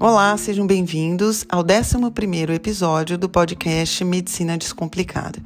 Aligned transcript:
Olá, 0.00 0.36
sejam 0.36 0.64
bem-vindos 0.64 1.44
ao 1.48 1.64
11º 1.64 2.50
episódio 2.50 3.18
do 3.18 3.28
podcast 3.28 4.04
Medicina 4.04 4.56
Descomplicada. 4.56 5.42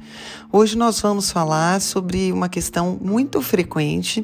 Hoje 0.51 0.77
nós 0.77 1.01
vamos 1.01 1.31
falar 1.31 1.81
sobre 1.81 2.31
uma 2.31 2.47
questão 2.47 2.99
muito 3.01 3.41
frequente 3.41 4.23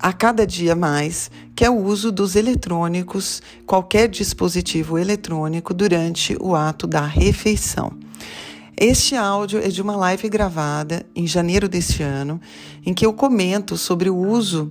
a 0.00 0.12
cada 0.12 0.44
dia 0.44 0.74
mais, 0.74 1.30
que 1.54 1.64
é 1.64 1.70
o 1.70 1.80
uso 1.80 2.10
dos 2.10 2.34
eletrônicos, 2.34 3.40
qualquer 3.64 4.08
dispositivo 4.08 4.98
eletrônico 4.98 5.72
durante 5.72 6.36
o 6.40 6.56
ato 6.56 6.86
da 6.86 7.06
refeição. 7.06 7.92
Este 8.78 9.16
áudio 9.16 9.58
é 9.58 9.68
de 9.68 9.80
uma 9.80 9.96
live 9.96 10.28
gravada 10.28 11.06
em 11.14 11.26
janeiro 11.26 11.66
deste 11.66 12.02
ano, 12.02 12.38
em 12.84 12.92
que 12.92 13.06
eu 13.06 13.12
comento 13.14 13.74
sobre 13.74 14.10
o 14.10 14.16
uso 14.16 14.70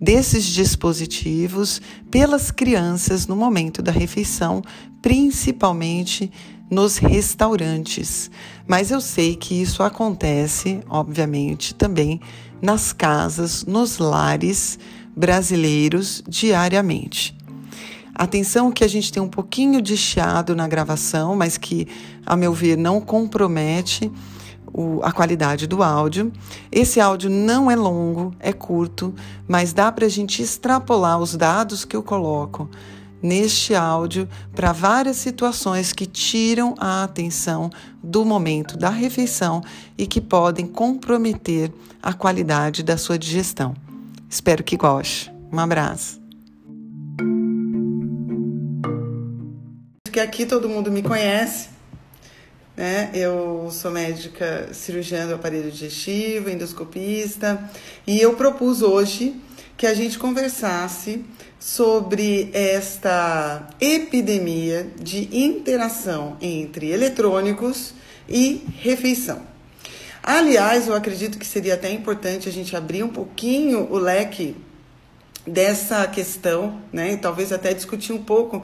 desses 0.00 0.44
dispositivos 0.44 1.80
pelas 2.10 2.50
crianças 2.50 3.28
no 3.28 3.36
momento 3.36 3.80
da 3.80 3.92
refeição, 3.92 4.60
principalmente 5.00 6.32
nos 6.68 6.96
restaurantes. 6.96 8.28
Mas 8.66 8.90
eu 8.90 9.00
sei 9.00 9.36
que 9.36 9.62
isso 9.62 9.84
acontece, 9.84 10.80
obviamente, 10.88 11.76
também 11.76 12.20
nas 12.60 12.92
casas, 12.92 13.64
nos 13.64 13.98
lares 13.98 14.80
brasileiros 15.16 16.24
diariamente. 16.26 17.33
Atenção 18.14 18.70
que 18.70 18.84
a 18.84 18.88
gente 18.88 19.12
tem 19.12 19.22
um 19.22 19.28
pouquinho 19.28 19.82
de 19.82 19.96
chiado 19.96 20.54
na 20.54 20.68
gravação, 20.68 21.34
mas 21.34 21.58
que, 21.58 21.88
a 22.24 22.36
meu 22.36 22.52
ver, 22.52 22.76
não 22.76 23.00
compromete 23.00 24.10
o, 24.72 25.00
a 25.02 25.12
qualidade 25.12 25.66
do 25.66 25.82
áudio. 25.82 26.32
Esse 26.70 27.00
áudio 27.00 27.28
não 27.28 27.70
é 27.70 27.76
longo, 27.76 28.32
é 28.38 28.52
curto, 28.52 29.14
mas 29.48 29.72
dá 29.72 29.90
para 29.90 30.06
a 30.06 30.08
gente 30.08 30.42
extrapolar 30.42 31.18
os 31.18 31.36
dados 31.36 31.84
que 31.84 31.96
eu 31.96 32.02
coloco 32.02 32.68
neste 33.22 33.74
áudio 33.74 34.28
para 34.54 34.70
várias 34.70 35.16
situações 35.16 35.94
que 35.94 36.04
tiram 36.04 36.74
a 36.78 37.04
atenção 37.04 37.70
do 38.02 38.22
momento 38.22 38.76
da 38.76 38.90
refeição 38.90 39.62
e 39.96 40.06
que 40.06 40.20
podem 40.20 40.66
comprometer 40.66 41.72
a 42.02 42.12
qualidade 42.12 42.82
da 42.82 42.98
sua 42.98 43.18
digestão. 43.18 43.74
Espero 44.28 44.62
que 44.62 44.76
goste. 44.76 45.32
Um 45.50 45.58
abraço. 45.58 46.23
Que 50.14 50.20
aqui 50.20 50.46
todo 50.46 50.68
mundo 50.68 50.92
me 50.92 51.02
conhece, 51.02 51.70
né? 52.76 53.10
Eu 53.12 53.68
sou 53.72 53.90
médica 53.90 54.68
cirurgiã 54.72 55.26
do 55.26 55.34
aparelho 55.34 55.72
digestivo, 55.72 56.48
endoscopista, 56.48 57.68
e 58.06 58.20
eu 58.20 58.34
propus 58.34 58.80
hoje 58.80 59.34
que 59.76 59.88
a 59.88 59.92
gente 59.92 60.16
conversasse 60.16 61.24
sobre 61.58 62.48
esta 62.54 63.68
epidemia 63.80 64.86
de 65.02 65.36
interação 65.36 66.36
entre 66.40 66.92
eletrônicos 66.92 67.92
e 68.28 68.64
refeição. 68.80 69.42
Aliás, 70.22 70.86
eu 70.86 70.94
acredito 70.94 71.40
que 71.40 71.44
seria 71.44 71.74
até 71.74 71.90
importante 71.90 72.48
a 72.48 72.52
gente 72.52 72.76
abrir 72.76 73.02
um 73.02 73.08
pouquinho 73.08 73.92
o 73.92 73.98
leque 73.98 74.54
dessa 75.44 76.06
questão, 76.06 76.80
né? 76.92 77.14
E 77.14 77.16
talvez 77.16 77.52
até 77.52 77.74
discutir 77.74 78.12
um 78.12 78.22
pouco 78.22 78.62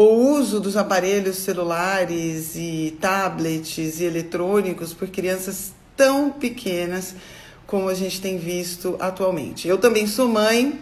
o 0.00 0.30
uso 0.30 0.60
dos 0.60 0.76
aparelhos 0.76 1.38
celulares 1.38 2.54
e 2.54 2.96
tablets 3.00 3.98
e 3.98 4.04
eletrônicos 4.04 4.94
por 4.94 5.08
crianças 5.08 5.72
tão 5.96 6.30
pequenas 6.30 7.16
como 7.66 7.88
a 7.88 7.94
gente 7.94 8.20
tem 8.20 8.38
visto 8.38 8.94
atualmente. 9.00 9.66
Eu 9.66 9.76
também 9.76 10.06
sou 10.06 10.28
mãe, 10.28 10.80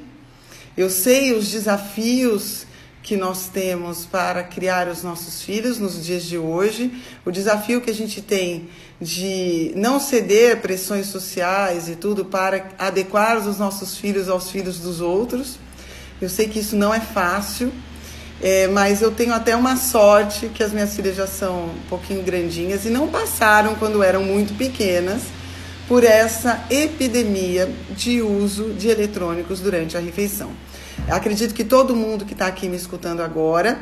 eu 0.76 0.90
sei 0.90 1.32
os 1.32 1.50
desafios 1.50 2.66
que 3.02 3.16
nós 3.16 3.48
temos 3.48 4.04
para 4.04 4.42
criar 4.42 4.86
os 4.86 5.02
nossos 5.02 5.40
filhos 5.40 5.78
nos 5.78 6.04
dias 6.04 6.24
de 6.24 6.36
hoje, 6.36 6.92
o 7.24 7.30
desafio 7.30 7.80
que 7.80 7.90
a 7.90 7.94
gente 7.94 8.20
tem 8.20 8.68
de 9.00 9.72
não 9.76 9.98
ceder 9.98 10.60
pressões 10.60 11.06
sociais 11.06 11.88
e 11.88 11.96
tudo 11.96 12.26
para 12.26 12.68
adequar 12.78 13.38
os 13.38 13.58
nossos 13.58 13.96
filhos 13.96 14.28
aos 14.28 14.50
filhos 14.50 14.78
dos 14.78 15.00
outros. 15.00 15.58
Eu 16.20 16.28
sei 16.28 16.48
que 16.48 16.58
isso 16.58 16.76
não 16.76 16.92
é 16.92 17.00
fácil. 17.00 17.72
É, 18.42 18.68
mas 18.68 19.00
eu 19.00 19.10
tenho 19.10 19.32
até 19.32 19.56
uma 19.56 19.76
sorte 19.76 20.48
que 20.48 20.62
as 20.62 20.72
minhas 20.72 20.94
filhas 20.94 21.16
já 21.16 21.26
são 21.26 21.64
um 21.64 21.88
pouquinho 21.88 22.22
grandinhas 22.22 22.84
e 22.84 22.90
não 22.90 23.08
passaram 23.08 23.74
quando 23.76 24.02
eram 24.02 24.22
muito 24.22 24.54
pequenas 24.54 25.22
por 25.88 26.04
essa 26.04 26.64
epidemia 26.68 27.72
de 27.90 28.20
uso 28.20 28.74
de 28.74 28.88
eletrônicos 28.88 29.60
durante 29.60 29.96
a 29.96 30.00
refeição. 30.00 30.50
Acredito 31.08 31.54
que 31.54 31.64
todo 31.64 31.94
mundo 31.94 32.24
que 32.24 32.32
está 32.32 32.46
aqui 32.46 32.68
me 32.68 32.76
escutando 32.76 33.22
agora 33.22 33.78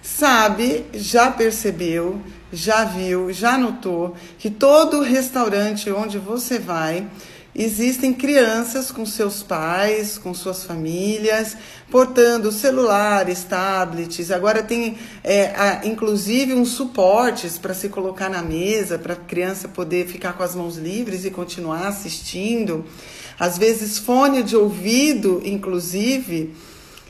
sabe, 0.00 0.84
já 0.92 1.30
percebeu, 1.30 2.20
já 2.52 2.84
viu, 2.84 3.32
já 3.32 3.56
notou 3.56 4.16
que 4.38 4.50
todo 4.50 5.00
restaurante 5.00 5.90
onde 5.90 6.18
você 6.18 6.58
vai 6.58 7.06
Existem 7.54 8.14
crianças 8.14 8.90
com 8.90 9.04
seus 9.04 9.42
pais, 9.42 10.16
com 10.16 10.32
suas 10.32 10.64
famílias, 10.64 11.54
portando 11.90 12.50
celulares, 12.50 13.44
tablets. 13.44 14.30
Agora 14.30 14.62
tem, 14.62 14.96
é, 15.22 15.48
a, 15.48 15.82
inclusive, 15.84 16.54
uns 16.54 16.70
suportes 16.70 17.58
para 17.58 17.74
se 17.74 17.90
colocar 17.90 18.30
na 18.30 18.40
mesa, 18.40 18.98
para 18.98 19.12
a 19.12 19.16
criança 19.16 19.68
poder 19.68 20.06
ficar 20.06 20.32
com 20.32 20.42
as 20.42 20.54
mãos 20.54 20.78
livres 20.78 21.26
e 21.26 21.30
continuar 21.30 21.88
assistindo. 21.88 22.86
Às 23.38 23.58
vezes, 23.58 23.98
fone 23.98 24.42
de 24.42 24.56
ouvido, 24.56 25.42
inclusive, 25.44 26.54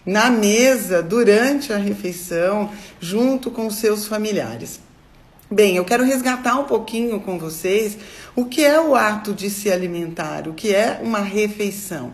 na 0.04 0.28
mesa 0.28 1.00
durante 1.00 1.72
a 1.72 1.76
refeição, 1.76 2.68
junto 3.00 3.48
com 3.48 3.70
seus 3.70 4.08
familiares. 4.08 4.80
Bem, 5.52 5.76
eu 5.76 5.84
quero 5.84 6.02
resgatar 6.02 6.58
um 6.58 6.64
pouquinho 6.64 7.20
com 7.20 7.38
vocês 7.38 7.98
o 8.34 8.46
que 8.46 8.64
é 8.64 8.80
o 8.80 8.94
ato 8.94 9.34
de 9.34 9.50
se 9.50 9.70
alimentar, 9.70 10.48
o 10.48 10.54
que 10.54 10.74
é 10.74 10.98
uma 11.02 11.18
refeição. 11.18 12.10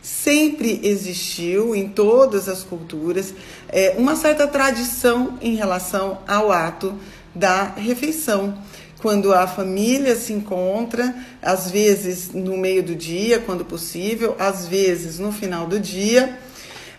Sempre 0.00 0.78
existiu 0.84 1.74
em 1.74 1.88
todas 1.88 2.48
as 2.48 2.62
culturas 2.62 3.34
é, 3.68 3.96
uma 3.98 4.14
certa 4.14 4.46
tradição 4.46 5.36
em 5.42 5.56
relação 5.56 6.20
ao 6.28 6.52
ato 6.52 6.94
da 7.34 7.64
refeição. 7.64 8.56
Quando 9.02 9.34
a 9.34 9.48
família 9.48 10.14
se 10.14 10.32
encontra, 10.32 11.12
às 11.42 11.68
vezes 11.68 12.30
no 12.32 12.56
meio 12.56 12.84
do 12.84 12.94
dia, 12.94 13.40
quando 13.40 13.64
possível, 13.64 14.36
às 14.38 14.68
vezes 14.68 15.18
no 15.18 15.32
final 15.32 15.66
do 15.66 15.80
dia, 15.80 16.38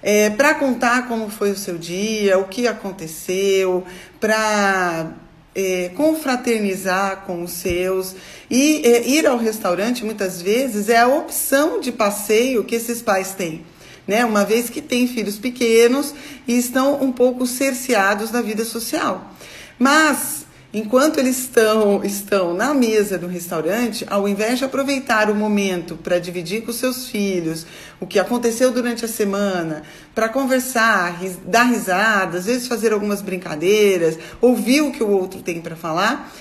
é, 0.03 0.29
para 0.31 0.53
contar 0.53 1.07
como 1.07 1.29
foi 1.29 1.51
o 1.51 1.55
seu 1.55 1.77
dia, 1.77 2.37
o 2.37 2.43
que 2.43 2.67
aconteceu, 2.67 3.85
para 4.19 5.13
é, 5.57 5.89
confraternizar 5.95 7.23
com 7.25 7.41
os 7.43 7.51
seus 7.51 8.15
e 8.49 8.83
é, 8.85 9.07
ir 9.07 9.25
ao 9.25 9.39
restaurante 9.39 10.05
muitas 10.05 10.39
vezes 10.39 10.87
é 10.87 10.99
a 10.99 11.07
opção 11.07 11.81
de 11.81 11.91
passeio 11.91 12.63
que 12.63 12.75
esses 12.75 13.01
pais 13.01 13.33
têm. 13.33 13.65
Né? 14.07 14.23
Uma 14.23 14.45
vez 14.45 14.69
que 14.69 14.81
têm 14.81 15.07
filhos 15.07 15.37
pequenos 15.37 16.13
e 16.47 16.57
estão 16.57 17.01
um 17.01 17.11
pouco 17.11 17.47
cerceados 17.47 18.29
da 18.29 18.41
vida 18.41 18.63
social. 18.63 19.33
Mas 19.79 20.45
Enquanto 20.77 21.17
eles 21.19 21.39
estão, 21.39 22.03
estão 22.03 22.53
na 22.53 22.71
mesa 22.71 23.17
do 23.17 23.25
restaurante, 23.25 24.05
ao 24.07 24.27
invés 24.27 24.59
de 24.59 24.65
aproveitar 24.65 25.27
o 25.27 25.33
momento 25.33 25.95
para 25.95 26.19
dividir 26.19 26.63
com 26.63 26.71
seus 26.71 27.07
filhos 27.09 27.65
o 27.99 28.05
que 28.05 28.19
aconteceu 28.19 28.71
durante 28.71 29.03
a 29.03 29.07
semana, 29.07 29.81
para 30.13 30.29
conversar, 30.29 31.19
dar 31.47 31.63
risada, 31.63 32.37
às 32.37 32.45
vezes 32.45 32.67
fazer 32.67 32.93
algumas 32.93 33.23
brincadeiras, 33.23 34.19
ouvir 34.39 34.81
o 34.81 34.91
que 34.91 35.01
o 35.01 35.09
outro 35.09 35.41
tem 35.41 35.59
para 35.61 35.75
falar, 35.75 36.31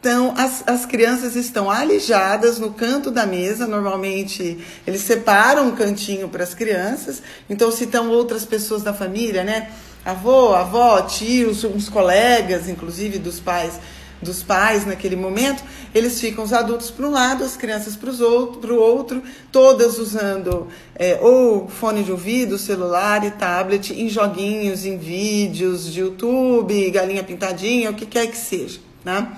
então, 0.00 0.32
as, 0.38 0.62
as 0.66 0.86
crianças 0.86 1.36
estão 1.36 1.70
alijadas 1.70 2.58
no 2.58 2.72
canto 2.72 3.10
da 3.10 3.26
mesa. 3.26 3.66
Normalmente, 3.66 4.64
eles 4.86 5.00
separam 5.00 5.66
um 5.66 5.74
cantinho 5.74 6.28
para 6.28 6.44
as 6.44 6.54
crianças. 6.54 7.20
Então, 7.50 7.72
se 7.72 7.84
estão 7.84 8.08
outras 8.08 8.44
pessoas 8.44 8.84
da 8.84 8.94
família, 8.94 9.42
né? 9.42 9.68
Avô, 10.06 10.54
avó, 10.54 11.02
tios, 11.02 11.64
uns 11.64 11.88
colegas, 11.88 12.68
inclusive 12.68 13.18
dos 13.18 13.40
pais, 13.40 13.80
dos 14.22 14.40
pais 14.40 14.86
naquele 14.86 15.16
momento, 15.16 15.64
eles 15.92 16.20
ficam 16.20 16.44
os 16.44 16.52
adultos 16.52 16.92
para 16.92 17.06
um 17.06 17.10
lado, 17.10 17.42
as 17.42 17.56
crianças 17.56 17.96
para 17.96 18.10
o 18.10 18.78
outro, 18.78 19.20
todas 19.50 19.98
usando 19.98 20.68
é, 20.94 21.18
ou 21.20 21.68
fone 21.68 22.04
de 22.04 22.12
ouvido, 22.12 22.56
celular 22.56 23.24
e 23.26 23.32
tablet, 23.32 23.92
em 23.92 24.08
joguinhos, 24.08 24.86
em 24.86 24.96
vídeos 24.96 25.92
de 25.92 26.00
YouTube, 26.00 26.90
galinha 26.90 27.24
pintadinha, 27.24 27.90
o 27.90 27.94
que 27.94 28.06
quer 28.06 28.28
que 28.28 28.38
seja. 28.38 28.78
Né? 29.04 29.28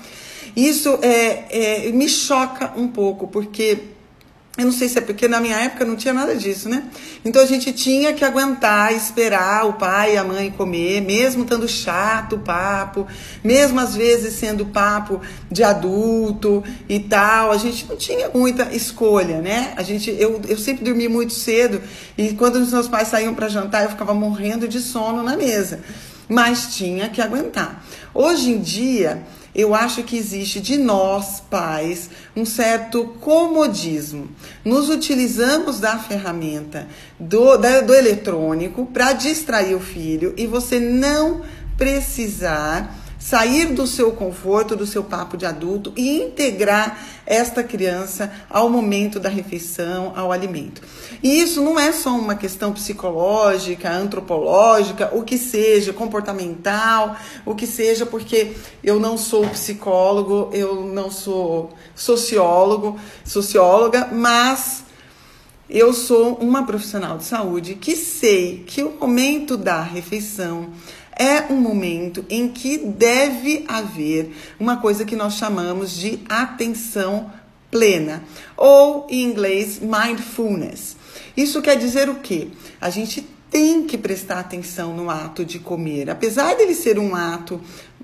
Isso 0.54 0.98
é, 1.00 1.86
é, 1.86 1.92
me 1.92 2.08
choca 2.08 2.74
um 2.76 2.88
pouco, 2.88 3.26
porque 3.26 3.78
Eu 4.58 4.64
não 4.64 4.72
sei 4.72 4.88
se 4.88 4.98
é 4.98 5.00
porque 5.00 5.28
na 5.28 5.40
minha 5.40 5.56
época 5.56 5.84
não 5.84 5.94
tinha 5.94 6.12
nada 6.12 6.34
disso, 6.34 6.68
né? 6.68 6.82
Então 7.24 7.40
a 7.40 7.46
gente 7.46 7.72
tinha 7.72 8.12
que 8.12 8.24
aguentar, 8.24 8.92
esperar 8.92 9.64
o 9.66 9.74
pai 9.74 10.14
e 10.14 10.16
a 10.16 10.24
mãe 10.24 10.50
comer, 10.50 11.00
mesmo 11.00 11.44
estando 11.44 11.68
chato 11.68 12.34
o 12.34 12.38
papo, 12.40 13.06
mesmo 13.44 13.78
às 13.78 13.94
vezes 13.94 14.34
sendo 14.34 14.66
papo 14.66 15.20
de 15.48 15.62
adulto 15.62 16.64
e 16.88 16.98
tal. 16.98 17.52
A 17.52 17.56
gente 17.56 17.86
não 17.86 17.96
tinha 17.96 18.30
muita 18.34 18.74
escolha, 18.74 19.40
né? 19.40 19.74
A 19.76 19.84
gente, 19.84 20.10
eu, 20.18 20.42
eu 20.48 20.58
sempre 20.58 20.84
dormi 20.84 21.06
muito 21.06 21.34
cedo 21.34 21.80
e 22.16 22.32
quando 22.32 22.56
os 22.56 22.72
meus 22.72 22.88
pais 22.88 23.06
saíam 23.06 23.36
para 23.36 23.48
jantar 23.48 23.84
eu 23.84 23.90
ficava 23.90 24.12
morrendo 24.12 24.66
de 24.66 24.80
sono 24.80 25.22
na 25.22 25.36
mesa, 25.36 25.78
mas 26.28 26.74
tinha 26.74 27.08
que 27.08 27.22
aguentar. 27.22 27.84
Hoje 28.12 28.50
em 28.50 28.58
dia 28.58 29.22
eu 29.58 29.74
acho 29.74 30.04
que 30.04 30.16
existe 30.16 30.60
de 30.60 30.78
nós, 30.78 31.40
pais, 31.40 32.08
um 32.36 32.44
certo 32.44 33.04
comodismo. 33.20 34.28
Nos 34.64 34.88
utilizamos 34.88 35.80
da 35.80 35.98
ferramenta 35.98 36.86
do, 37.18 37.56
da, 37.56 37.80
do 37.80 37.92
eletrônico 37.92 38.86
para 38.86 39.12
distrair 39.14 39.74
o 39.74 39.80
filho 39.80 40.32
e 40.36 40.46
você 40.46 40.78
não 40.78 41.42
precisar 41.76 42.96
sair 43.18 43.74
do 43.74 43.86
seu 43.86 44.12
conforto, 44.12 44.76
do 44.76 44.86
seu 44.86 45.02
papo 45.02 45.36
de 45.36 45.44
adulto 45.44 45.92
e 45.96 46.22
integrar 46.22 46.98
esta 47.26 47.64
criança 47.64 48.32
ao 48.48 48.70
momento 48.70 49.18
da 49.18 49.28
refeição, 49.28 50.12
ao 50.16 50.30
alimento. 50.30 50.80
E 51.22 51.40
isso 51.40 51.60
não 51.60 51.78
é 51.78 51.92
só 51.92 52.10
uma 52.10 52.36
questão 52.36 52.72
psicológica, 52.72 53.90
antropológica, 53.90 55.10
o 55.12 55.22
que 55.22 55.36
seja, 55.36 55.92
comportamental, 55.92 57.16
o 57.44 57.54
que 57.54 57.66
seja, 57.66 58.06
porque 58.06 58.52
eu 58.82 59.00
não 59.00 59.18
sou 59.18 59.46
psicólogo, 59.48 60.50
eu 60.52 60.84
não 60.86 61.10
sou 61.10 61.70
sociólogo, 61.94 62.98
socióloga, 63.24 64.08
mas 64.12 64.84
eu 65.68 65.92
sou 65.92 66.34
uma 66.36 66.64
profissional 66.64 67.18
de 67.18 67.24
saúde 67.24 67.74
que 67.74 67.94
sei 67.94 68.64
que 68.66 68.82
o 68.82 68.96
momento 68.98 69.54
da 69.54 69.82
refeição 69.82 70.70
é 71.18 71.52
um 71.52 71.56
momento 71.56 72.24
em 72.30 72.48
que 72.48 72.78
deve 72.78 73.64
haver 73.66 74.30
uma 74.58 74.76
coisa 74.76 75.04
que 75.04 75.16
nós 75.16 75.34
chamamos 75.34 75.92
de 75.92 76.20
atenção 76.28 77.30
plena, 77.70 78.22
ou 78.56 79.06
em 79.10 79.24
inglês, 79.24 79.80
mindfulness. 79.80 80.96
Isso 81.36 81.60
quer 81.60 81.76
dizer 81.76 82.08
o 82.08 82.16
quê? 82.16 82.48
A 82.80 82.88
gente 82.88 83.26
tem 83.50 83.84
que 83.84 83.98
prestar 83.98 84.40
atenção 84.40 84.94
no 84.94 85.10
ato 85.10 85.44
de 85.44 85.58
comer. 85.58 86.10
Apesar 86.10 86.54
dele 86.54 86.74
ser 86.74 86.98
um 86.98 87.14
ato 87.14 87.60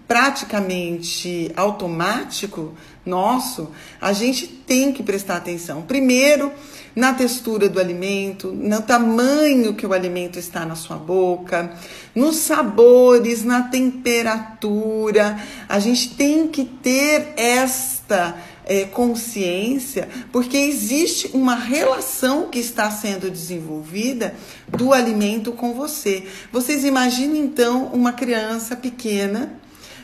praticamente 0.06 1.50
automático 1.56 2.74
nosso, 3.04 3.70
a 4.00 4.12
gente 4.12 4.46
tem 4.46 4.92
que 4.92 5.02
prestar 5.02 5.36
atenção. 5.36 5.82
Primeiro, 5.82 6.52
na 6.94 7.12
textura 7.12 7.68
do 7.68 7.80
alimento, 7.80 8.52
no 8.52 8.80
tamanho 8.82 9.74
que 9.74 9.86
o 9.86 9.92
alimento 9.92 10.38
está 10.38 10.64
na 10.64 10.76
sua 10.76 10.96
boca, 10.96 11.72
nos 12.14 12.36
sabores, 12.36 13.44
na 13.44 13.62
temperatura. 13.62 15.38
A 15.68 15.78
gente 15.78 16.14
tem 16.14 16.46
que 16.48 16.64
ter 16.64 17.32
esta 17.36 18.36
é, 18.64 18.84
consciência, 18.84 20.08
porque 20.32 20.56
existe 20.56 21.30
uma 21.34 21.54
relação 21.54 22.48
que 22.48 22.58
está 22.58 22.90
sendo 22.90 23.30
desenvolvida 23.30 24.34
do 24.68 24.92
alimento 24.92 25.52
com 25.52 25.74
você. 25.74 26.24
Vocês 26.52 26.84
imaginem 26.84 27.42
então 27.42 27.86
uma 27.86 28.12
criança 28.12 28.76
pequena 28.76 29.60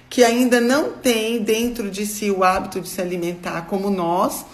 que 0.08 0.24
ainda 0.24 0.60
não 0.60 0.90
tem 0.90 1.40
dentro 1.42 1.88
de 1.88 2.04
si 2.04 2.30
o 2.32 2.42
hábito 2.42 2.80
de 2.80 2.88
se 2.88 3.00
alimentar 3.00 3.62
como 3.62 3.88
nós, 3.88 4.44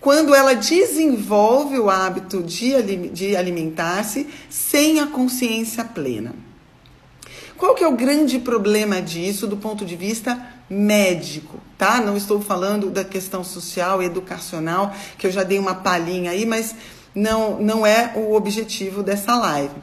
quando 0.00 0.34
ela 0.34 0.54
desenvolve 0.54 1.78
o 1.78 1.90
hábito 1.90 2.42
de, 2.42 3.36
alimentar-se 3.36 4.28
sem 4.48 5.00
a 5.00 5.06
consciência 5.06 5.84
plena. 5.84 6.34
Qual 7.56 7.74
que 7.74 7.82
é 7.82 7.88
o 7.88 7.96
grande 7.96 8.38
problema 8.38 9.02
disso 9.02 9.46
do 9.46 9.56
ponto 9.56 9.84
de 9.84 9.96
vista 9.96 10.40
médico, 10.70 11.58
tá? 11.76 12.00
Não 12.00 12.16
estou 12.16 12.40
falando 12.40 12.90
da 12.90 13.02
questão 13.02 13.42
social, 13.42 14.00
educacional, 14.02 14.94
que 15.18 15.26
eu 15.26 15.30
já 15.32 15.42
dei 15.42 15.58
uma 15.58 15.74
palhinha 15.74 16.30
aí, 16.30 16.46
mas 16.46 16.74
não, 17.12 17.60
não 17.60 17.84
é 17.84 18.12
o 18.14 18.34
objetivo 18.34 19.02
dessa 19.02 19.36
live. 19.36 19.74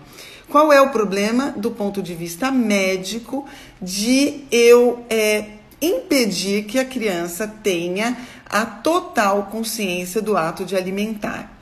Qual 0.48 0.72
é 0.72 0.80
o 0.80 0.92
problema 0.92 1.54
do 1.58 1.72
ponto 1.72 2.02
de 2.02 2.14
vista 2.14 2.52
médico 2.52 3.46
de 3.82 4.46
eu 4.52 5.04
é, 5.10 5.46
impedir 5.86 6.64
que 6.64 6.80
a 6.80 6.86
criança 6.86 7.48
tenha 7.48 8.18
a 8.46 8.66
total 8.66 9.48
consciência 9.52 10.22
do 10.22 10.38
ato 10.38 10.66
de 10.66 10.76
alimentar? 10.76 11.56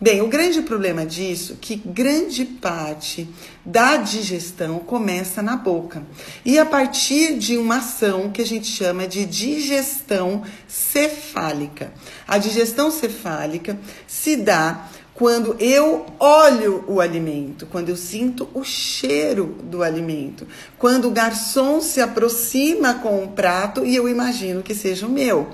Bem, 0.00 0.20
o 0.20 0.28
grande 0.28 0.62
problema 0.62 1.04
disso 1.04 1.54
é 1.54 1.56
que 1.60 1.74
grande 1.74 2.44
parte 2.44 3.28
da 3.66 3.96
digestão 3.96 4.78
começa 4.78 5.42
na 5.42 5.56
boca. 5.56 6.04
E 6.44 6.56
a 6.56 6.64
partir 6.64 7.36
de 7.36 7.58
uma 7.58 7.78
ação 7.78 8.30
que 8.30 8.40
a 8.40 8.46
gente 8.46 8.68
chama 8.68 9.08
de 9.08 9.26
digestão 9.26 10.44
cefálica. 10.68 11.92
A 12.28 12.38
digestão 12.38 12.92
cefálica 12.92 13.76
se 14.06 14.36
dá 14.36 14.88
quando 15.18 15.56
eu 15.58 16.06
olho 16.20 16.84
o 16.86 17.00
alimento, 17.00 17.66
quando 17.66 17.88
eu 17.88 17.96
sinto 17.96 18.48
o 18.54 18.62
cheiro 18.62 19.56
do 19.64 19.82
alimento, 19.82 20.46
quando 20.78 21.08
o 21.08 21.10
garçom 21.10 21.80
se 21.80 22.00
aproxima 22.00 22.94
com 22.94 23.24
o 23.24 23.28
prato 23.28 23.84
e 23.84 23.96
eu 23.96 24.08
imagino 24.08 24.62
que 24.62 24.76
seja 24.76 25.08
o 25.08 25.10
meu. 25.10 25.48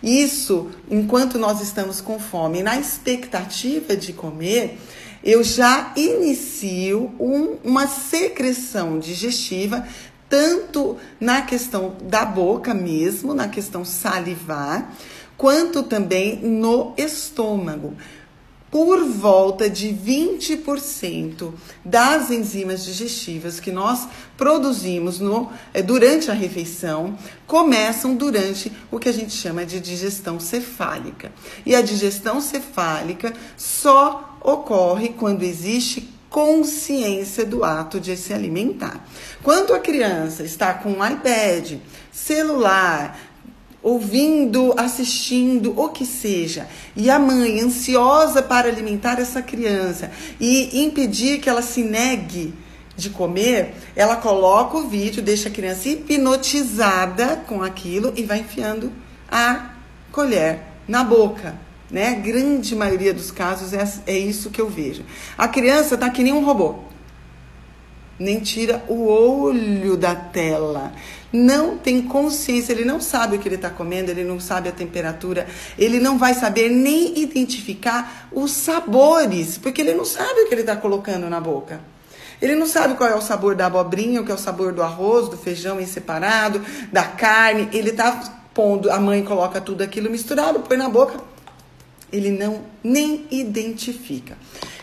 Isso, 0.00 0.70
enquanto 0.88 1.36
nós 1.36 1.60
estamos 1.60 2.00
com 2.00 2.20
fome, 2.20 2.62
na 2.62 2.78
expectativa 2.78 3.96
de 3.96 4.12
comer, 4.12 4.78
eu 5.24 5.42
já 5.42 5.92
inicio 5.96 7.10
um, 7.18 7.56
uma 7.64 7.88
secreção 7.88 9.00
digestiva, 9.00 9.84
tanto 10.28 10.96
na 11.18 11.42
questão 11.42 11.96
da 12.04 12.24
boca 12.24 12.72
mesmo, 12.72 13.34
na 13.34 13.48
questão 13.48 13.84
salivar, 13.84 14.94
quanto 15.36 15.82
também 15.82 16.36
no 16.36 16.94
estômago 16.96 17.94
por 18.70 19.04
volta 19.04 19.68
de 19.68 19.88
20% 19.88 21.52
das 21.84 22.30
enzimas 22.30 22.84
digestivas 22.84 23.60
que 23.60 23.72
nós 23.72 24.06
produzimos 24.36 25.18
no, 25.18 25.50
é, 25.72 25.82
durante 25.82 26.30
a 26.30 26.34
refeição 26.34 27.16
começam 27.46 28.14
durante 28.14 28.70
o 28.90 28.98
que 28.98 29.08
a 29.08 29.12
gente 29.12 29.32
chama 29.32 29.64
de 29.64 29.80
digestão 29.80 30.38
cefálica. 30.38 31.32
E 31.64 31.74
a 31.74 31.80
digestão 31.80 32.40
cefálica 32.40 33.32
só 33.56 34.38
ocorre 34.42 35.10
quando 35.10 35.42
existe 35.42 36.08
consciência 36.28 37.44
do 37.44 37.64
ato 37.64 37.98
de 37.98 38.16
se 38.16 38.34
alimentar. 38.34 39.02
Quando 39.42 39.72
a 39.72 39.78
criança 39.78 40.42
está 40.42 40.74
com 40.74 40.90
um 40.90 41.06
iPad, 41.06 41.78
celular, 42.12 43.18
ouvindo, 43.88 44.74
assistindo, 44.76 45.72
o 45.78 45.88
que 45.88 46.04
seja, 46.04 46.68
e 46.94 47.10
a 47.10 47.18
mãe 47.18 47.60
ansiosa 47.60 48.42
para 48.42 48.68
alimentar 48.68 49.18
essa 49.18 49.40
criança 49.42 50.10
e 50.40 50.82
impedir 50.82 51.38
que 51.40 51.48
ela 51.48 51.62
se 51.62 51.82
negue 51.82 52.54
de 52.96 53.10
comer, 53.10 53.74
ela 53.94 54.16
coloca 54.16 54.76
o 54.76 54.88
vídeo, 54.88 55.22
deixa 55.22 55.48
a 55.48 55.52
criança 55.52 55.88
hipnotizada 55.88 57.36
com 57.46 57.62
aquilo 57.62 58.12
e 58.16 58.24
vai 58.24 58.40
enfiando 58.40 58.92
a 59.30 59.70
colher 60.10 60.60
na 60.86 61.04
boca. 61.04 61.54
Né? 61.90 62.14
Grande 62.16 62.74
maioria 62.74 63.14
dos 63.14 63.30
casos 63.30 63.72
é, 63.72 63.88
é 64.06 64.18
isso 64.18 64.50
que 64.50 64.60
eu 64.60 64.68
vejo. 64.68 65.04
A 65.36 65.48
criança 65.48 65.96
tá 65.96 66.10
que 66.10 66.22
nem 66.22 66.32
um 66.32 66.44
robô 66.44 66.88
nem 68.18 68.40
tira 68.40 68.84
o 68.88 69.06
olho 69.06 69.96
da 69.96 70.14
tela. 70.14 70.92
Não 71.32 71.76
tem 71.76 72.02
consciência, 72.02 72.72
ele 72.72 72.84
não 72.84 73.00
sabe 73.00 73.36
o 73.36 73.38
que 73.38 73.46
ele 73.46 73.56
está 73.56 73.68
comendo, 73.68 74.10
ele 74.10 74.24
não 74.24 74.40
sabe 74.40 74.68
a 74.68 74.72
temperatura, 74.72 75.46
ele 75.78 76.00
não 76.00 76.18
vai 76.18 76.32
saber 76.32 76.70
nem 76.70 77.18
identificar 77.18 78.28
os 78.32 78.50
sabores, 78.50 79.58
porque 79.58 79.82
ele 79.82 79.92
não 79.92 80.06
sabe 80.06 80.40
o 80.40 80.48
que 80.48 80.54
ele 80.54 80.62
está 80.62 80.76
colocando 80.76 81.28
na 81.28 81.40
boca. 81.40 81.80
Ele 82.40 82.54
não 82.54 82.66
sabe 82.66 82.94
qual 82.94 83.10
é 83.10 83.14
o 83.14 83.20
sabor 83.20 83.54
da 83.54 83.66
abobrinha, 83.66 84.20
o 84.20 84.24
que 84.24 84.30
é 84.30 84.34
o 84.34 84.38
sabor 84.38 84.72
do 84.72 84.82
arroz, 84.82 85.28
do 85.28 85.36
feijão 85.36 85.80
em 85.80 85.86
separado, 85.86 86.64
da 86.92 87.02
carne. 87.04 87.68
Ele 87.72 87.90
está 87.90 88.12
pondo, 88.54 88.90
a 88.90 88.98
mãe 88.98 89.22
coloca 89.22 89.60
tudo 89.60 89.82
aquilo 89.82 90.08
misturado, 90.08 90.60
põe 90.60 90.76
na 90.76 90.88
boca, 90.88 91.20
ele 92.12 92.30
não 92.30 92.62
nem 92.82 93.26
identifica. 93.30 94.36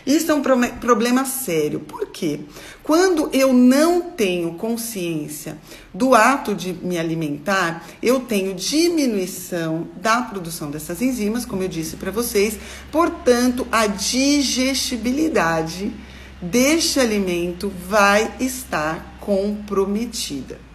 Isso 0.06 0.30
é 0.30 0.34
um 0.34 0.40
problema 0.40 1.24
sério. 1.24 1.80
Por 1.80 2.06
quê? 2.06 2.38
Quando 2.82 3.28
eu 3.32 3.52
não 3.52 4.00
tenho 4.00 4.54
consciência 4.54 5.58
do 5.92 6.14
ato 6.14 6.54
de 6.54 6.72
me 6.72 6.96
alimentar, 6.96 7.84
eu 8.00 8.20
tenho 8.20 8.54
diminuição 8.54 9.88
da 10.00 10.22
produção 10.22 10.70
dessas 10.70 11.02
enzimas, 11.02 11.44
como 11.44 11.64
eu 11.64 11.68
disse 11.68 11.96
para 11.96 12.12
vocês, 12.12 12.56
portanto, 12.92 13.66
a 13.72 13.88
digestibilidade 13.88 15.92
deste 16.40 17.00
alimento 17.00 17.72
vai 17.88 18.32
estar 18.38 19.18
comprometida. 19.18 20.65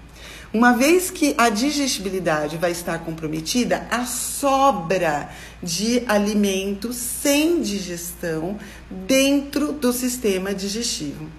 Uma 0.53 0.73
vez 0.73 1.09
que 1.09 1.33
a 1.37 1.47
digestibilidade 1.47 2.57
vai 2.57 2.71
estar 2.71 2.99
comprometida, 3.05 3.87
a 3.89 4.03
sobra 4.03 5.29
de 5.63 6.03
alimento 6.05 6.91
sem 6.91 7.61
digestão 7.61 8.59
dentro 8.89 9.71
do 9.71 9.93
sistema 9.93 10.53
digestivo. 10.53 11.29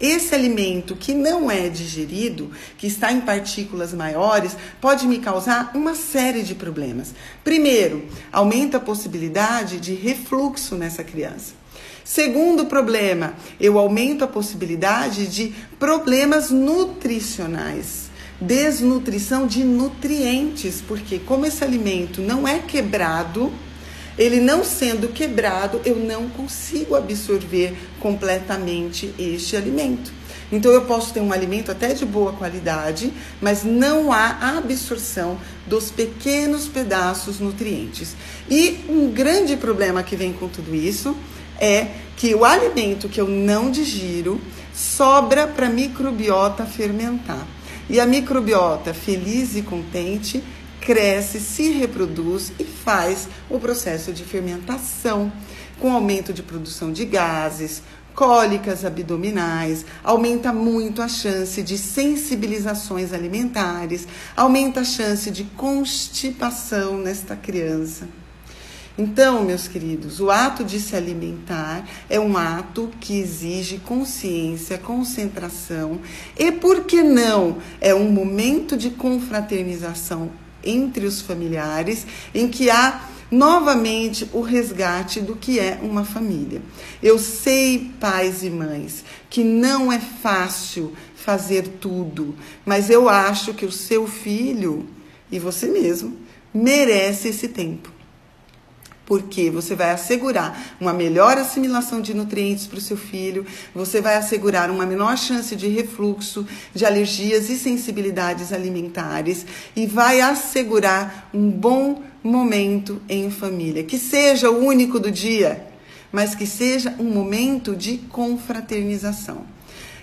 Esse 0.00 0.36
alimento 0.36 0.94
que 0.94 1.12
não 1.12 1.50
é 1.50 1.68
digerido, 1.68 2.52
que 2.78 2.86
está 2.86 3.12
em 3.12 3.20
partículas 3.20 3.92
maiores, 3.92 4.56
pode 4.80 5.04
me 5.08 5.18
causar 5.18 5.72
uma 5.74 5.96
série 5.96 6.44
de 6.44 6.54
problemas. 6.54 7.12
Primeiro, 7.42 8.06
aumenta 8.30 8.76
a 8.76 8.80
possibilidade 8.80 9.80
de 9.80 9.94
refluxo 9.94 10.76
nessa 10.76 11.02
criança. 11.02 11.54
Segundo 12.04 12.66
problema, 12.66 13.34
eu 13.60 13.80
aumento 13.80 14.22
a 14.22 14.28
possibilidade 14.28 15.26
de 15.26 15.52
problemas 15.76 16.52
nutricionais 16.52 18.09
desnutrição 18.40 19.46
de 19.46 19.62
nutrientes, 19.62 20.82
porque 20.86 21.18
como 21.18 21.44
esse 21.44 21.62
alimento 21.62 22.22
não 22.22 22.48
é 22.48 22.58
quebrado, 22.58 23.52
ele 24.18 24.40
não 24.40 24.64
sendo 24.64 25.08
quebrado, 25.08 25.80
eu 25.84 25.96
não 25.96 26.28
consigo 26.28 26.94
absorver 26.94 27.74
completamente 28.00 29.14
este 29.18 29.56
alimento. 29.56 30.12
Então 30.52 30.72
eu 30.72 30.82
posso 30.82 31.12
ter 31.12 31.20
um 31.20 31.32
alimento 31.32 31.70
até 31.70 31.94
de 31.94 32.04
boa 32.04 32.32
qualidade, 32.32 33.12
mas 33.40 33.62
não 33.62 34.12
há 34.12 34.58
absorção 34.58 35.38
dos 35.66 35.90
pequenos 35.90 36.66
pedaços 36.66 37.38
nutrientes. 37.38 38.16
E 38.50 38.80
um 38.88 39.10
grande 39.10 39.56
problema 39.56 40.02
que 40.02 40.16
vem 40.16 40.32
com 40.32 40.48
tudo 40.48 40.74
isso 40.74 41.16
é 41.58 41.88
que 42.16 42.34
o 42.34 42.44
alimento 42.44 43.08
que 43.08 43.20
eu 43.20 43.28
não 43.28 43.70
digiro 43.70 44.40
sobra 44.74 45.46
para 45.46 45.66
a 45.66 45.70
microbiota 45.70 46.66
fermentar. 46.66 47.46
E 47.90 47.98
a 47.98 48.06
microbiota, 48.06 48.94
feliz 48.94 49.56
e 49.56 49.62
contente, 49.62 50.44
cresce, 50.80 51.40
se 51.40 51.72
reproduz 51.72 52.52
e 52.56 52.62
faz 52.64 53.28
o 53.48 53.58
processo 53.58 54.12
de 54.12 54.22
fermentação, 54.22 55.32
com 55.80 55.92
aumento 55.92 56.32
de 56.32 56.40
produção 56.40 56.92
de 56.92 57.04
gases, 57.04 57.82
cólicas 58.14 58.84
abdominais, 58.84 59.84
aumenta 60.04 60.52
muito 60.52 61.02
a 61.02 61.08
chance 61.08 61.64
de 61.64 61.76
sensibilizações 61.76 63.12
alimentares, 63.12 64.06
aumenta 64.36 64.82
a 64.82 64.84
chance 64.84 65.28
de 65.28 65.42
constipação 65.42 66.96
nesta 66.96 67.34
criança. 67.34 68.19
Então, 69.00 69.42
meus 69.42 69.66
queridos, 69.66 70.20
o 70.20 70.30
ato 70.30 70.62
de 70.62 70.78
se 70.78 70.94
alimentar 70.94 71.88
é 72.06 72.20
um 72.20 72.36
ato 72.36 72.90
que 73.00 73.18
exige 73.18 73.78
consciência, 73.78 74.76
concentração 74.76 76.00
e, 76.38 76.52
por 76.52 76.84
que 76.84 77.02
não, 77.02 77.56
é 77.80 77.94
um 77.94 78.10
momento 78.10 78.76
de 78.76 78.90
confraternização 78.90 80.30
entre 80.62 81.06
os 81.06 81.22
familiares 81.22 82.06
em 82.34 82.46
que 82.46 82.68
há 82.68 83.08
novamente 83.30 84.28
o 84.34 84.42
resgate 84.42 85.22
do 85.22 85.34
que 85.34 85.58
é 85.58 85.78
uma 85.80 86.04
família. 86.04 86.60
Eu 87.02 87.18
sei, 87.18 87.90
pais 87.98 88.42
e 88.42 88.50
mães, 88.50 89.02
que 89.30 89.42
não 89.42 89.90
é 89.90 89.98
fácil 89.98 90.92
fazer 91.16 91.66
tudo, 91.80 92.34
mas 92.66 92.90
eu 92.90 93.08
acho 93.08 93.54
que 93.54 93.64
o 93.64 93.72
seu 93.72 94.06
filho 94.06 94.86
e 95.32 95.38
você 95.38 95.68
mesmo 95.68 96.18
merece 96.52 97.28
esse 97.28 97.48
tempo 97.48 97.98
porque 99.10 99.50
você 99.50 99.74
vai 99.74 99.90
assegurar 99.90 100.76
uma 100.80 100.92
melhor 100.92 101.36
assimilação 101.36 102.00
de 102.00 102.14
nutrientes 102.14 102.68
para 102.68 102.78
o 102.78 102.80
seu 102.80 102.96
filho, 102.96 103.44
você 103.74 104.00
vai 104.00 104.14
assegurar 104.14 104.70
uma 104.70 104.86
menor 104.86 105.18
chance 105.18 105.56
de 105.56 105.66
refluxo, 105.66 106.46
de 106.72 106.86
alergias 106.86 107.50
e 107.50 107.58
sensibilidades 107.58 108.52
alimentares 108.52 109.44
e 109.74 109.84
vai 109.84 110.20
assegurar 110.20 111.28
um 111.34 111.50
bom 111.50 112.04
momento 112.22 113.02
em 113.08 113.32
família, 113.32 113.82
que 113.82 113.98
seja 113.98 114.48
o 114.48 114.64
único 114.64 115.00
do 115.00 115.10
dia, 115.10 115.66
mas 116.12 116.36
que 116.36 116.46
seja 116.46 116.94
um 116.96 117.10
momento 117.10 117.74
de 117.74 117.98
confraternização. 117.98 119.44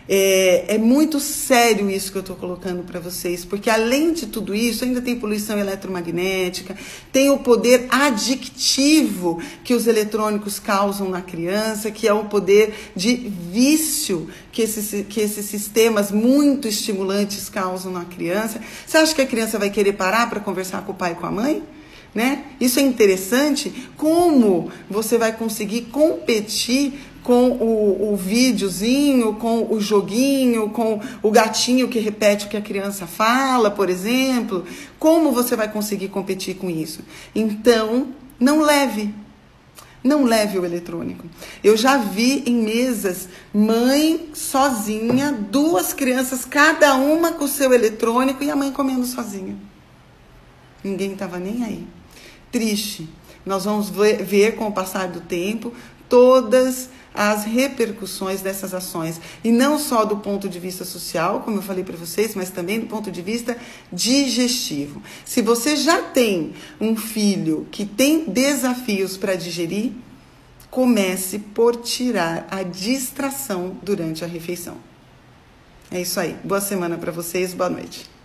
É, 0.09 0.75
é, 0.75 0.77
muito 0.77 1.19
sério 1.19 1.89
isso 1.89 2.11
que 2.11 2.17
eu 2.17 2.21
estou 2.21 2.35
colocando 2.35 2.81
para 2.83 2.97
vocês, 2.97 3.43
porque 3.43 3.69
além 3.69 4.13
de 4.13 4.27
tudo 4.27 4.55
isso, 4.55 4.85
ainda 4.85 5.01
tem 5.01 5.19
poluição 5.19 5.59
eletromagnética, 5.59 6.77
tem 7.11 7.29
o 7.29 7.39
poder 7.39 7.87
adictivo 7.89 9.41
que 9.65 9.73
os 9.73 9.85
eletrônicos 9.85 10.59
causam 10.59 11.09
na 11.09 11.21
criança, 11.21 11.91
que 11.91 12.07
é 12.07 12.13
o 12.13 12.23
poder 12.25 12.73
de 12.95 13.15
vício 13.51 14.29
que 14.49 14.61
esses, 14.61 15.05
que 15.07 15.19
esses 15.19 15.45
sistemas 15.45 16.09
muito 16.09 16.69
estimulantes 16.69 17.49
causam 17.49 17.91
na 17.91 18.05
criança. 18.05 18.61
Você 18.85 18.97
acha 18.97 19.13
que 19.13 19.21
a 19.21 19.27
criança 19.27 19.59
vai 19.59 19.69
querer 19.69 19.93
parar 19.93 20.29
para 20.29 20.39
conversar 20.39 20.83
com 20.85 20.93
o 20.93 20.95
pai 20.95 21.11
e 21.11 21.15
com 21.15 21.25
a 21.25 21.31
mãe? 21.31 21.61
Né? 22.15 22.45
Isso 22.59 22.79
é 22.79 22.81
interessante. 22.81 23.89
Como 23.95 24.71
você 24.89 25.17
vai 25.17 25.33
conseguir 25.33 25.81
competir 25.91 26.93
com 27.27 27.49
o, 27.49 28.13
o 28.13 28.15
videozinho, 28.15 29.33
com 29.33 29.67
o 29.69 29.81
joguinho, 29.81 30.69
com 30.69 31.01
o 31.21 31.29
gatinho 31.29 31.89
que 31.89 31.99
repete 31.99 32.45
o 32.45 32.49
que 32.49 32.55
a 32.55 32.61
criança 32.61 33.05
fala, 33.05 33.69
por 33.69 33.89
exemplo. 33.89 34.63
Como 34.97 35.33
você 35.33 35.53
vai 35.53 35.69
conseguir 35.69 36.07
competir 36.07 36.55
com 36.55 36.69
isso? 36.69 37.01
Então, 37.35 38.13
não 38.39 38.61
leve. 38.61 39.13
Não 40.01 40.23
leve 40.23 40.57
o 40.57 40.63
eletrônico. 40.63 41.25
Eu 41.61 41.75
já 41.75 41.97
vi 41.97 42.43
em 42.45 42.63
mesas 42.63 43.27
mãe 43.53 44.29
sozinha, 44.33 45.33
duas 45.33 45.91
crianças, 45.91 46.45
cada 46.45 46.95
uma 46.95 47.33
com 47.33 47.43
o 47.43 47.49
seu 47.49 47.73
eletrônico 47.73 48.41
e 48.41 48.49
a 48.49 48.55
mãe 48.55 48.71
comendo 48.71 49.05
sozinha. 49.05 49.57
Ninguém 50.81 51.11
estava 51.11 51.37
nem 51.39 51.61
aí. 51.65 51.85
Triste. 52.53 53.09
Nós 53.45 53.65
vamos 53.65 53.89
ver, 53.89 54.23
ver 54.23 54.55
com 54.55 54.67
o 54.67 54.71
passar 54.71 55.09
do 55.09 55.19
tempo 55.19 55.73
todas 56.07 56.89
as 57.17 57.45
repercussões 57.45 58.41
dessas 58.41 58.75
ações. 58.75 59.19
E 59.43 59.51
não 59.51 59.79
só 59.79 60.05
do 60.05 60.17
ponto 60.17 60.47
de 60.47 60.59
vista 60.59 60.85
social, 60.85 61.41
como 61.41 61.57
eu 61.57 61.61
falei 61.63 61.83
para 61.83 61.97
vocês, 61.97 62.35
mas 62.35 62.51
também 62.51 62.79
do 62.79 62.85
ponto 62.85 63.11
de 63.11 63.21
vista 63.23 63.57
digestivo. 63.91 65.01
Se 65.25 65.41
você 65.41 65.75
já 65.75 66.01
tem 66.03 66.53
um 66.79 66.95
filho 66.95 67.67
que 67.71 67.85
tem 67.85 68.25
desafios 68.25 69.17
para 69.17 69.35
digerir, 69.35 69.93
comece 70.69 71.39
por 71.39 71.77
tirar 71.77 72.47
a 72.51 72.61
distração 72.61 73.75
durante 73.81 74.23
a 74.23 74.27
refeição. 74.27 74.77
É 75.89 75.99
isso 75.99 76.19
aí. 76.19 76.37
Boa 76.43 76.61
semana 76.61 76.97
para 76.97 77.11
vocês, 77.11 77.53
boa 77.53 77.69
noite. 77.69 78.16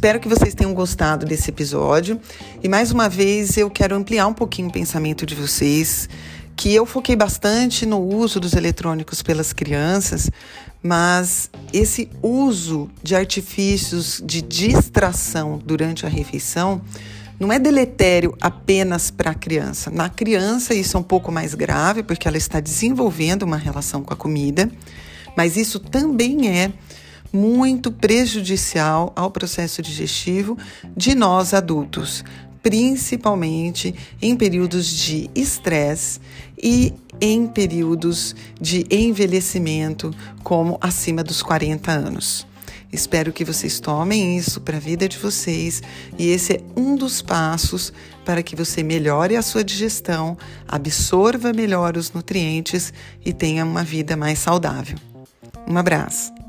Espero 0.00 0.18
que 0.18 0.30
vocês 0.30 0.54
tenham 0.54 0.72
gostado 0.72 1.26
desse 1.26 1.50
episódio. 1.50 2.18
E 2.62 2.68
mais 2.70 2.90
uma 2.90 3.06
vez 3.06 3.58
eu 3.58 3.68
quero 3.68 3.94
ampliar 3.94 4.26
um 4.26 4.32
pouquinho 4.32 4.68
o 4.68 4.72
pensamento 4.72 5.26
de 5.26 5.34
vocês, 5.34 6.08
que 6.56 6.74
eu 6.74 6.86
foquei 6.86 7.14
bastante 7.14 7.84
no 7.84 8.00
uso 8.00 8.40
dos 8.40 8.54
eletrônicos 8.54 9.20
pelas 9.20 9.52
crianças, 9.52 10.30
mas 10.82 11.50
esse 11.70 12.08
uso 12.22 12.90
de 13.02 13.14
artifícios 13.14 14.22
de 14.24 14.40
distração 14.40 15.60
durante 15.62 16.06
a 16.06 16.08
refeição 16.08 16.80
não 17.38 17.52
é 17.52 17.58
deletério 17.58 18.34
apenas 18.40 19.10
para 19.10 19.32
a 19.32 19.34
criança. 19.34 19.90
Na 19.90 20.08
criança, 20.08 20.72
isso 20.72 20.96
é 20.96 21.00
um 21.00 21.02
pouco 21.02 21.30
mais 21.30 21.52
grave, 21.52 22.02
porque 22.02 22.26
ela 22.26 22.38
está 22.38 22.58
desenvolvendo 22.58 23.42
uma 23.42 23.58
relação 23.58 24.02
com 24.02 24.14
a 24.14 24.16
comida, 24.16 24.70
mas 25.36 25.58
isso 25.58 25.78
também 25.78 26.48
é 26.48 26.72
muito 27.32 27.90
prejudicial 27.92 29.12
ao 29.16 29.30
processo 29.30 29.82
digestivo 29.82 30.56
de 30.96 31.14
nós 31.14 31.54
adultos, 31.54 32.24
principalmente 32.62 33.94
em 34.20 34.36
períodos 34.36 34.86
de 34.86 35.30
estresse 35.34 36.20
e 36.62 36.92
em 37.20 37.46
períodos 37.46 38.34
de 38.60 38.86
envelhecimento, 38.90 40.14
como 40.42 40.78
acima 40.80 41.22
dos 41.22 41.42
40 41.42 41.90
anos. 41.90 42.46
Espero 42.92 43.32
que 43.32 43.44
vocês 43.44 43.78
tomem 43.78 44.36
isso 44.36 44.60
para 44.60 44.76
a 44.76 44.80
vida 44.80 45.08
de 45.08 45.16
vocês 45.16 45.80
e 46.18 46.28
esse 46.30 46.54
é 46.54 46.60
um 46.76 46.96
dos 46.96 47.22
passos 47.22 47.92
para 48.24 48.42
que 48.42 48.56
você 48.56 48.82
melhore 48.82 49.36
a 49.36 49.42
sua 49.42 49.62
digestão, 49.62 50.36
absorva 50.66 51.52
melhor 51.52 51.96
os 51.96 52.12
nutrientes 52.12 52.92
e 53.24 53.32
tenha 53.32 53.64
uma 53.64 53.84
vida 53.84 54.16
mais 54.16 54.40
saudável. 54.40 54.98
Um 55.68 55.78
abraço. 55.78 56.39